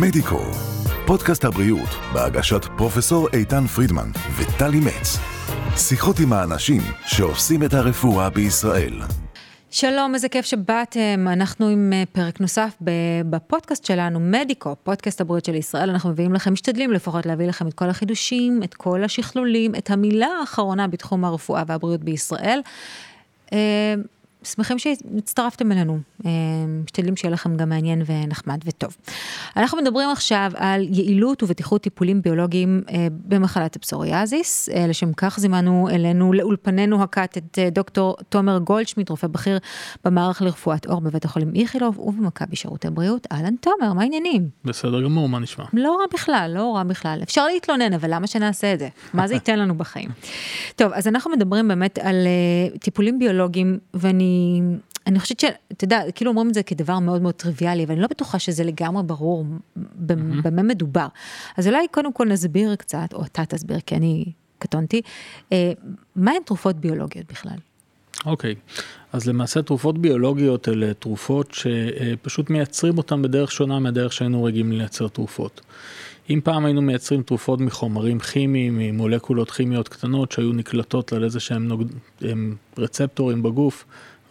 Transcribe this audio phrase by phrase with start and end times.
[0.00, 0.40] מדיקו,
[1.06, 5.18] פודקאסט הבריאות בהגשת פרופסור איתן פרידמן וטלי מצ.
[5.76, 9.00] שיחות עם האנשים שעושים את הרפואה בישראל.
[9.70, 11.26] שלום, איזה כיף שבאתם.
[11.32, 12.76] אנחנו עם אה, פרק נוסף
[13.30, 15.90] בפודקאסט שלנו, מדיקו, פודקאסט הבריאות של ישראל.
[15.90, 20.28] אנחנו מביאים לכם, משתדלים לפחות להביא לכם את כל החידושים, את כל השכלולים, את המילה
[20.40, 22.60] האחרונה בתחום הרפואה והבריאות בישראל.
[24.44, 26.30] שמחים שהצטרפתם אלינו, אה,
[26.84, 28.96] משתדלים שיהיה לכם גם מעניין ונחמד וטוב.
[29.56, 35.88] אנחנו מדברים עכשיו על יעילות ובטיחות טיפולים ביולוגיים אה, במחלת הפסוריאזיס, אה, לשם כך זימנו
[35.92, 39.58] אלינו לאולפנינו הקאט את דוקטור תומר גולדשמיט, רופא בכיר
[40.04, 43.26] במערך לרפואת עור בבית החולים איכילוב ובמכבי שירותי בריאות.
[43.32, 44.48] אהלן תומר, מה העניינים?
[44.64, 45.64] בסדר גמור, מה נשמע?
[45.72, 47.20] לא רע בכלל, לא רע בכלל.
[47.22, 48.88] אפשר להתלונן, אבל למה שנעשה את זה?
[49.14, 50.08] מה זה ייתן לנו בחיים?
[50.76, 52.26] טוב, אז אנחנו מדברים באמת על
[52.80, 54.31] טיפולים ביולוגיים, ואני
[55.06, 58.08] אני, חושבת שאתה יודע, כאילו אומרים את זה כדבר מאוד מאוד טריוויאלי, אבל אני לא
[58.10, 59.44] בטוחה שזה לגמרי ברור
[60.44, 61.06] במה מדובר.
[61.56, 64.24] אז אולי קודם כל נסביר קצת, או אתה תסביר, כי אני
[64.58, 65.02] קטונתי,
[65.52, 65.72] אה,
[66.16, 67.56] מה הן תרופות ביולוגיות בכלל?
[68.26, 68.82] אוקיי, okay.
[69.12, 75.08] אז למעשה תרופות ביולוגיות אלה תרופות שפשוט מייצרים אותן בדרך שונה מהדרך שהיינו רגילים לייצר
[75.08, 75.60] תרופות.
[76.30, 81.68] אם פעם היינו מייצרים תרופות מחומרים כימיים, ממולקולות כימיות קטנות שהיו נקלטות על איזה שהם
[81.68, 81.86] נוגד...
[82.78, 83.84] רצפטורים בגוף,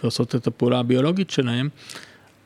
[0.04, 1.70] ועושות את הפעולה הביולוגית שלהם,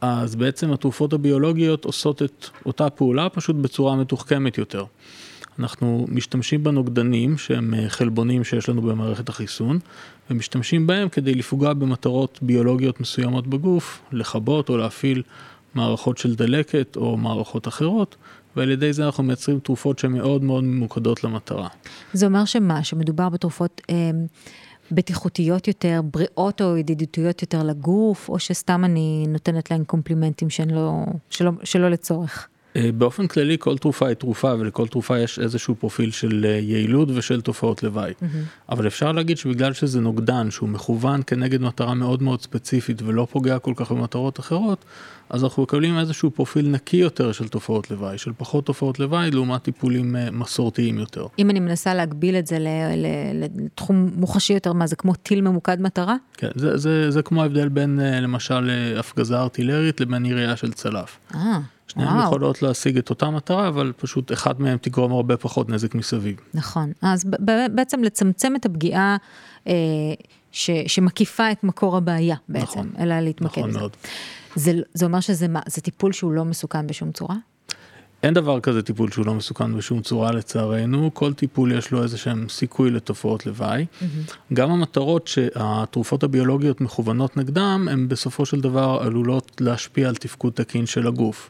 [0.01, 4.85] אז בעצם התרופות הביולוגיות עושות את אותה פעולה פשוט בצורה מתוחכמת יותר.
[5.59, 9.79] אנחנו משתמשים בנוגדנים שהם אה, חלבונים שיש לנו במערכת החיסון
[10.29, 15.23] ומשתמשים בהם כדי לפגוע במטרות ביולוגיות מסוימות בגוף, לכבות או להפעיל
[15.75, 18.15] מערכות של דלקת או מערכות אחרות
[18.55, 21.67] ועל ידי זה אנחנו מייצרים תרופות שהן מאוד מאוד ממוקדות למטרה.
[22.13, 23.95] זה אומר שמה, שמדובר בתרופות אה,
[24.91, 31.51] בטיחותיות יותר, בריאות או ידידותיות יותר לגוף, או שסתם אני נותנת להן קומפלימנטים לא, שלא,
[31.63, 32.47] שלא לצורך?
[32.75, 37.09] אה, באופן כללי כל תרופה היא תרופה ולכל תרופה יש איזשהו פרופיל של אה, יעילות
[37.15, 38.11] ושל תופעות לוואי.
[38.11, 38.25] Mm-hmm.
[38.69, 43.59] אבל אפשר להגיד שבגלל שזה נוגדן שהוא מכוון כנגד מטרה מאוד מאוד ספציפית ולא פוגע
[43.59, 44.85] כל כך במטרות אחרות,
[45.29, 49.63] אז אנחנו מקבלים איזשהו פרופיל נקי יותר של תופעות לוואי, של פחות תופעות לוואי לעומת
[49.63, 51.27] טיפולים אה, מסורתיים יותר.
[51.39, 52.57] אם אני מנסה להגביל את זה
[53.33, 56.15] לתחום מוחשי יותר, מה זה כמו טיל ממוקד מטרה?
[56.37, 58.69] כן, זה, זה, זה כמו ההבדל בין למשל
[58.99, 61.17] הפגזה ארטילרית לבין ירייה של צלף.
[61.35, 61.59] אה.
[61.87, 66.35] שניהם יכולות להשיג את אותה מטרה, אבל פשוט אחד מהם תגרום הרבה פחות נזק מסביב.
[66.53, 67.25] נכון, אז
[67.71, 69.17] בעצם לצמצם את הפגיעה
[69.67, 69.73] אה,
[70.51, 73.79] ש, שמקיפה את מקור הבעיה בעצם, נכון, אלא להתמקד נכון בזה.
[73.79, 73.91] מאוד.
[74.55, 77.35] זה, זה אומר שזה מה, זה טיפול שהוא לא מסוכן בשום צורה?
[78.25, 82.17] אין דבר כזה טיפול שהוא לא מסוכן בשום צורה לצערנו, כל טיפול יש לו איזה
[82.17, 83.85] שהם סיכוי לתופעות לוואי.
[83.85, 84.33] Mm-hmm.
[84.53, 90.85] גם המטרות שהתרופות הביולוגיות מכוונות נגדם, הן בסופו של דבר עלולות להשפיע על תפקוד תקין
[90.85, 91.49] של הגוף.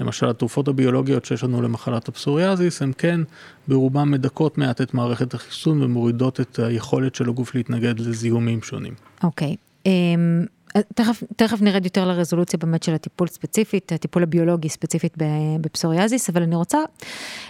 [0.00, 3.20] למשל התרופות הביולוגיות שיש לנו למחלת הפסוריאזיס, הן כן
[3.68, 8.94] ברובם מדכאות מעט את מערכת החיסון ומורידות את היכולת של הגוף להתנגד לזיהומים שונים.
[9.22, 9.56] אוקיי.
[9.58, 9.86] Okay.
[9.86, 10.57] אמ, um...
[10.94, 15.14] תכף, תכף נרד יותר לרזולוציה באמת של הטיפול ספציפית, הטיפול הביולוגי ספציפית
[15.60, 16.78] בפסוריאזיס, אבל אני רוצה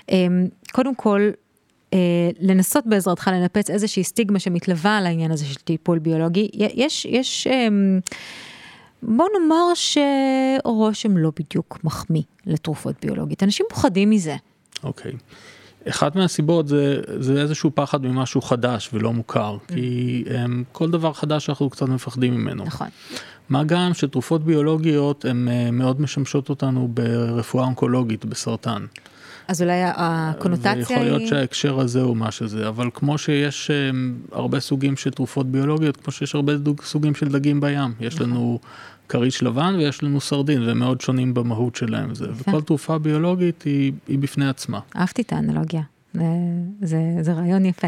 [0.09, 1.31] אמ, קודם כל
[1.93, 1.99] אה,
[2.41, 6.49] לנסות בעזרתך לנפץ איזושהי סטיגמה שמתלווה על העניין הזה של טיפול ביולוגי.
[6.53, 8.01] יש, יש אמ,
[9.03, 14.37] בוא נאמר שרושם לא בדיוק מחמיא לתרופות ביולוגית, אנשים פוחדים מזה.
[14.85, 15.13] אוקיי.
[15.13, 15.15] Okay.
[15.89, 19.75] אחת מהסיבות זה, זה איזשהו פחד ממשהו חדש ולא מוכר, mm.
[19.75, 20.31] כי um,
[20.73, 22.65] כל דבר חדש אנחנו קצת מפחדים ממנו.
[22.65, 22.89] נכון.
[23.49, 28.87] מה גם שתרופות ביולוגיות הן uh, מאוד משמשות אותנו ברפואה אונקולוגית, בסרטן.
[29.49, 30.79] אז אולי הקונוטציה היא...
[30.79, 35.47] ויכול להיות שההקשר הזה הוא מה שזה, אבל כמו שיש um, הרבה סוגים של תרופות
[35.47, 36.53] ביולוגיות, כמו שיש הרבה
[36.83, 38.31] סוגים של דגים בים, יש נכון.
[38.31, 38.59] לנו
[39.09, 43.93] כריש לבן ויש לנו סרדין, והם מאוד שונים במהות שלהם, זה, וכל תרופה ביולוגית היא,
[44.09, 44.81] היא בפני עצמה.
[44.97, 45.83] אהבתי את האנלוגיה.
[46.83, 47.87] זה, זה רעיון יפה.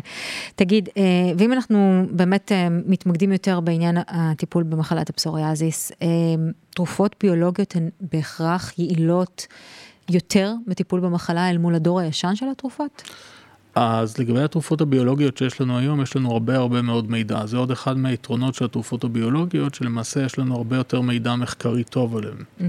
[0.55, 1.03] תגיד, אה,
[1.39, 6.07] ואם אנחנו באמת אה, מתמקדים יותר בעניין הטיפול במחלת הפסוריאזיס, אה,
[6.71, 9.47] תרופות ביולוגיות הן בהכרח יעילות
[10.11, 13.03] יותר בטיפול במחלה אל מול הדור הישן של התרופות?
[13.75, 17.47] אז לגבי התרופות הביולוגיות שיש לנו היום, יש לנו הרבה הרבה מאוד מידע.
[17.47, 22.17] זה עוד אחד מהיתרונות של התרופות הביולוגיות, שלמעשה יש לנו הרבה יותר מידע מחקרי טוב
[22.17, 22.35] עליהן.
[22.37, 22.65] Mm-hmm.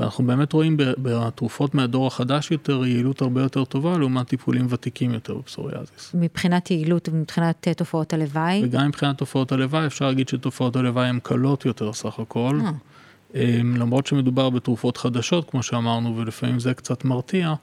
[0.00, 5.34] ואנחנו באמת רואים בתרופות מהדור החדש יותר, יעילות הרבה יותר טובה לעומת טיפולים ותיקים יותר
[5.34, 6.14] בפסוריאזיס.
[6.14, 8.62] מבחינת יעילות ומבחינת אה, תופעות הלוואי?
[8.64, 12.60] וגם מבחינת תופעות הלוואי, אפשר להגיד שתופעות הלוואי הן קלות יותר סך הכל.
[12.64, 12.70] אה.
[13.62, 17.54] למרות שמדובר בתרופות חדשות, כמו שאמרנו, ולפעמים זה קצת מרתיע,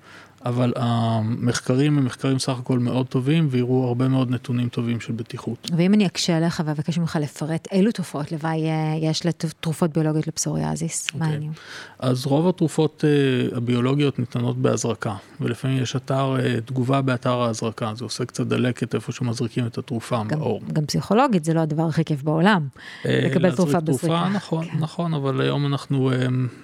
[0.45, 5.71] אבל המחקרים הם מחקרים סך הכל מאוד טובים והראו הרבה מאוד נתונים טובים של בטיחות.
[5.77, 11.07] ואם אני אקשה עליך ואבקש ממך לפרט, אילו תופעות לוואי אה, יש לתרופות ביולוגיות לפסוריאזיס?
[11.07, 11.17] Okay.
[11.17, 11.33] מה אוקיי.
[11.33, 11.53] העניין?
[11.99, 13.03] אז רוב התרופות
[13.51, 18.95] uh, הביולוגיות ניתנות בהזרקה, ולפעמים יש אתר uh, תגובה באתר ההזרקה, זה עושה קצת דלקת
[18.95, 20.61] איפה שמזריקים את התרופה גם, באור.
[20.73, 24.29] גם פסיכולוגית זה לא הדבר הכי כיף בעולם, uh, לקבל תרופה בזריקה.
[24.33, 24.77] נכון, כן.
[24.79, 26.15] נכון, אבל היום אנחנו um,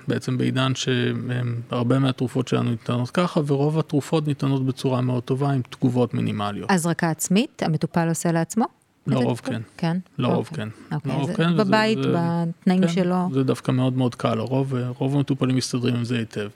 [0.07, 5.61] בעצם בעידן שהרבה מהתרופות שלנו ניתנות ככה, ורוב רוב התרופות ניתנות בצורה מאוד טובה עם
[5.69, 6.71] תגובות מינימליות.
[6.71, 8.65] הזרקה עצמית, המטופל עושה לעצמו?
[9.07, 9.61] לרוב כן.
[9.77, 9.97] כן?
[10.17, 10.65] לרוב אוקיי.
[10.89, 10.95] כן.
[10.95, 11.57] אוקיי, לרוב כן.
[11.57, 13.29] בבית, בתנאים כן, שלו.
[13.33, 16.49] זה דווקא מאוד מאוד קל, רוב המטופלים מסתדרים עם זה היטב.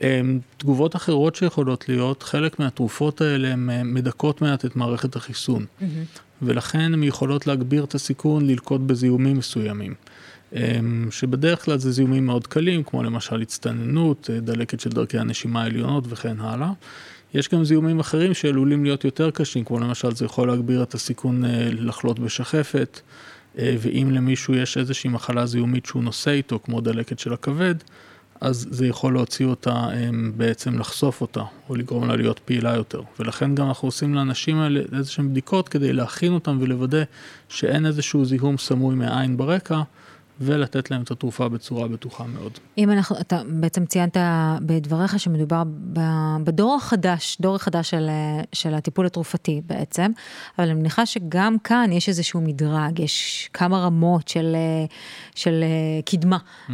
[0.00, 5.66] אמ, תגובות אחרות שיכולות להיות, חלק מהתרופות האלה הן אה, מדכאות מעט את מערכת החיסון.
[6.42, 9.94] ולכן הן יכולות להגביר את הסיכון ללקוט בזיהומים מסוימים.
[10.56, 15.62] אמ, שבדרך כלל זה זיהומים מאוד קלים, כמו למשל הצטננות, אה, דלקת של דרכי הנשימה
[15.62, 16.72] העליונות וכן הלאה.
[17.34, 21.44] יש גם זיהומים אחרים שעלולים להיות יותר קשים, כמו למשל זה יכול להגביר את הסיכון
[21.44, 23.00] אה, לחלות בשחפת,
[23.58, 27.74] אה, ואם למישהו יש איזושהי מחלה זיהומית שהוא נושא איתו, כמו דלקת של הכבד,
[28.40, 29.88] אז זה יכול להוציא אותה,
[30.36, 33.02] בעצם לחשוף אותה, או לגרום לה להיות פעילה יותר.
[33.18, 37.02] ולכן גם אנחנו עושים לאנשים האלה איזשהן בדיקות כדי להכין אותם ולוודא
[37.48, 39.82] שאין איזשהו זיהום סמוי מהעין ברקע.
[40.40, 42.52] ולתת להם את התרופה בצורה בטוחה מאוד.
[42.78, 44.16] אם אנחנו, אתה בעצם ציינת
[44.62, 45.62] בדבריך שמדובר
[46.44, 48.08] בדור החדש, דור החדש של,
[48.52, 50.10] של הטיפול התרופתי בעצם,
[50.58, 54.56] אבל אני מניחה שגם כאן יש איזשהו מדרג, יש כמה רמות של,
[55.34, 55.64] של
[56.04, 56.38] קדמה
[56.68, 56.72] mm.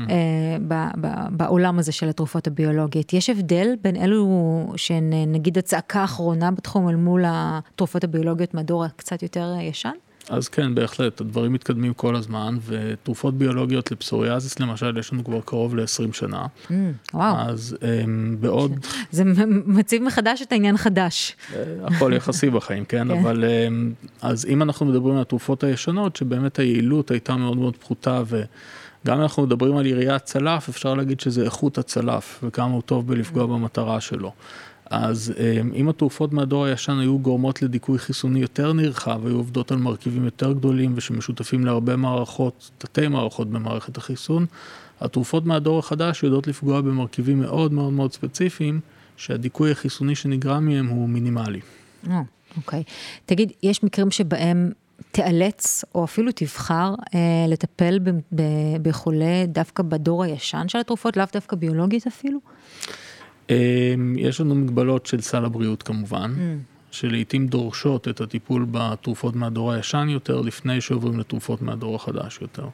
[0.68, 3.12] ב, ב, בעולם הזה של התרופות הביולוגיות.
[3.12, 9.22] יש הבדל בין אלו שהן נגיד הצעקה האחרונה בתחום אל מול התרופות הביולוגיות מהדור הקצת
[9.22, 9.90] יותר ישן?
[10.30, 15.76] אז כן, בהחלט, הדברים מתקדמים כל הזמן, ותרופות ביולוגיות לפסוריאזיס למשל, יש לנו כבר קרוב
[15.76, 16.46] ל-20 שנה.
[16.68, 16.72] Mm,
[17.14, 17.36] וואו.
[17.36, 18.06] אז um,
[18.40, 18.86] בעוד...
[19.10, 19.24] זה
[19.66, 21.36] מציב מחדש את העניין חדש.
[21.54, 23.08] אה, הכל יחסי בחיים, כן?
[23.08, 23.10] כן.
[23.10, 28.22] אבל um, אז אם אנחנו מדברים על התרופות הישנות, שבאמת היעילות הייתה מאוד מאוד פחותה,
[28.26, 33.06] וגם אם אנחנו מדברים על יריית צלף, אפשר להגיד שזה איכות הצלף, וכמה הוא טוב
[33.06, 33.46] בלפגוע.
[33.46, 34.32] במטרה שלו.
[34.90, 39.78] אז אמ, אם התרופות מהדור הישן היו גורמות לדיכוי חיסוני יותר נרחב, היו עובדות על
[39.78, 44.46] מרכיבים יותר גדולים ושמשותפים להרבה מערכות, תתי מערכות במערכת החיסון,
[45.00, 48.80] התרופות מהדור החדש יודעות לפגוע במרכיבים מאוד מאוד מאוד ספציפיים,
[49.16, 51.60] שהדיכוי החיסוני שנגרם מהם הוא מינימלי.
[52.10, 52.22] אה,
[52.56, 52.82] אוקיי.
[53.26, 54.70] תגיד, יש מקרים שבהם
[55.10, 61.24] תיאלץ, או אפילו תבחר, אה, לטפל ב- ב- בחולה דווקא בדור הישן של התרופות, לאו
[61.32, 62.38] דווקא ביולוגית אפילו?
[63.50, 66.76] אמ, יש לנו מגבלות של סל הבריאות כמובן, mm.
[66.90, 72.68] שלעיתים דורשות את הטיפול בתרופות מהדור הישן יותר, לפני שעוברים לתרופות מהדור החדש יותר.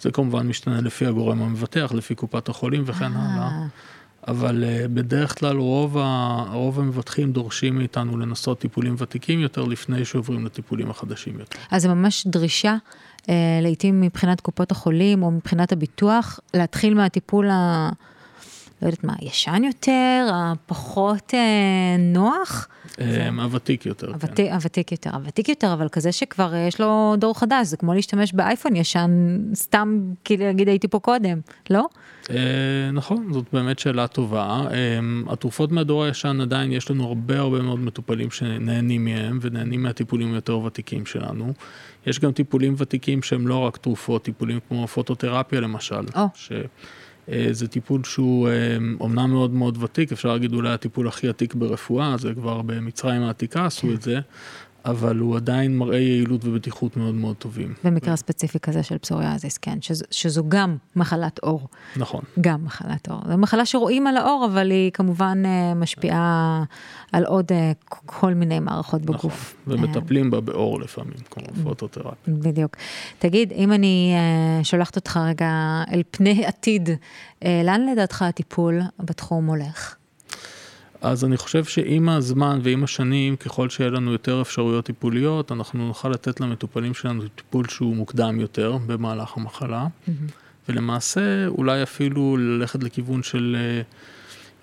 [0.00, 3.20] זה כמובן משתנה לפי הגורם המבטח, לפי קופת החולים וכן אה.
[3.20, 3.66] הלאה.
[4.28, 10.04] אבל uh, בדרך כלל רוב, ה, רוב המבטחים דורשים מאיתנו לנסות טיפולים ותיקים יותר לפני
[10.04, 11.58] שעוברים לטיפולים החדשים יותר.
[11.70, 12.76] אז זה ממש דרישה,
[13.22, 13.28] uh,
[13.62, 17.90] לעיתים מבחינת קופות החולים או מבחינת הביטוח, להתחיל מהטיפול ה...
[18.82, 22.68] לא יודעת מה, ישן יותר, הפחות אה, נוח?
[23.00, 24.52] אה, הוותיק יותר, הוותיק, כן.
[24.52, 28.76] הוותיק יותר, הוותיק יותר, אבל כזה שכבר יש לו דור חדש, זה כמו להשתמש באייפון
[28.76, 31.40] ישן, סתם כאילו להגיד הייתי פה קודם,
[31.70, 31.86] לא?
[32.30, 32.36] אה,
[32.92, 34.62] נכון, זאת באמת שאלה טובה.
[35.28, 40.58] התרופות מהדור הישן עדיין יש לנו הרבה הרבה מאוד מטופלים שנהנים מהם ונהנים מהטיפולים יותר
[40.58, 41.52] ותיקים שלנו.
[42.06, 46.00] יש גם טיפולים ותיקים שהם לא רק תרופות, טיפולים כמו פוטותרפיה למשל.
[46.14, 46.18] Oh.
[46.34, 46.52] ש...
[47.32, 48.48] אה, זה טיפול שהוא
[49.00, 53.22] אומנם אה, מאוד מאוד ותיק, אפשר להגיד אולי הטיפול הכי עתיק ברפואה, זה כבר במצרים
[53.22, 53.94] העתיקה עשו כן.
[53.94, 54.20] את זה,
[54.90, 57.74] אבל הוא עדיין מראה יעילות ובטיחות מאוד מאוד טובים.
[57.84, 61.68] במקרה ספציפי כזה של פסוריאזיס, כן, שזו, שזו גם מחלת עור.
[61.96, 62.22] נכון.
[62.40, 63.20] גם מחלת עור.
[63.28, 66.64] זו מחלה שרואים על העור, אבל היא כמובן אה, משפיעה
[67.12, 69.02] על עוד אה, כל מיני מערכות.
[69.02, 69.56] בגוף.
[69.66, 72.34] נכון, ומטפלים בה בעור לפעמים, כמו פוטותרפיה.
[72.34, 72.76] בדיוק.
[73.18, 76.90] תגיד, אם אני אה, שולחת אותך רגע אל פני עתיד,
[77.44, 79.97] לאן לדעתך הטיפול בתחום הולך?
[81.00, 86.08] אז אני חושב שעם הזמן ועם השנים, ככל שיהיה לנו יותר אפשרויות טיפוליות, אנחנו נוכל
[86.08, 90.10] לתת למטופלים שלנו טיפול שהוא מוקדם יותר במהלך המחלה, mm-hmm.
[90.68, 93.56] ולמעשה אולי אפילו ללכת לכיוון של...
[93.58, 93.82] אה,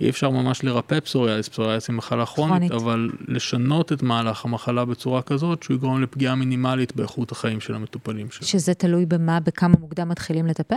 [0.01, 5.22] אי אפשר ממש לרפא פסוריאליס, פסוריאליס היא מחלה כרונית, אבל לשנות את מהלך המחלה בצורה
[5.22, 8.48] כזאת שהוא יגרום לפגיעה מינימלית באיכות החיים של המטופלים שלנו.
[8.48, 10.75] שזה תלוי במה, בכמה מוקדם מתחילים לטפל?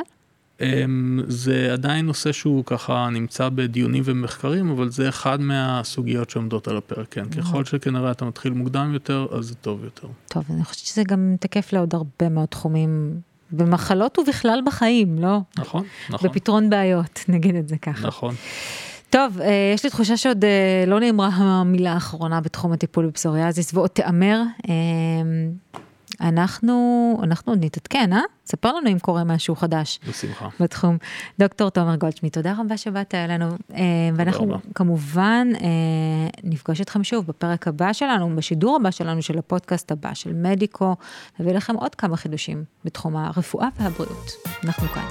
[0.61, 6.77] אמ, זה עדיין נושא שהוא ככה נמצא בדיונים ומחקרים, אבל זה אחד מהסוגיות שעומדות על
[6.77, 7.29] הפרק, כן.
[7.29, 10.09] ככל שכנראה אתה מתחיל מוקדם יותר, אז זה טוב יותר.
[10.29, 15.38] טוב, אני חושבת שזה גם תקף לעוד הרבה מאוד תחומים במחלות ובכלל בחיים, לא?
[15.59, 16.31] נכון, נכון.
[16.31, 18.07] בפתרון בעיות, נגיד את זה ככה.
[18.07, 18.35] נכון.
[19.11, 23.91] טוב, אה, יש לי תחושה שעוד אה, לא נאמרה המילה האחרונה בתחום הטיפול בפסוריאזיס ועוד
[23.91, 24.43] תיאמר.
[26.23, 28.21] אה, אנחנו, אנחנו עוד נתעדכן, אה?
[28.47, 30.01] ספר לנו אם קורה משהו חדש.
[30.09, 30.49] בשמחה.
[30.61, 30.97] בתחום.
[31.39, 33.47] דוקטור תומר גולדשמיט, תודה רבה שבאת אלינו.
[34.15, 34.57] ואנחנו רבה.
[34.75, 35.49] כמובן
[36.45, 40.97] נפגוש אתכם שוב בפרק הבא שלנו, בשידור הבא שלנו של הפודקאסט הבא של מדיקו,
[41.41, 44.31] נביא לכם עוד כמה חידושים בתחום הרפואה והבריאות.
[44.65, 45.05] אנחנו כאן.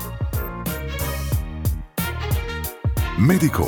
[3.20, 3.68] מדיקו,